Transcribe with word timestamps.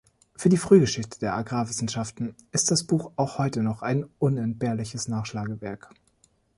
Für 0.35 0.49
die 0.49 0.57
Frühgeschichte 0.57 1.19
der 1.19 1.35
Agrarwissenschaften 1.35 2.33
ist 2.51 2.71
das 2.71 2.85
Buch 2.85 3.11
auch 3.17 3.37
heute 3.37 3.61
noch 3.61 3.83
ein 3.83 4.05
unentbehrliches 4.17 5.07
Nachschlagewerk. 5.07 5.91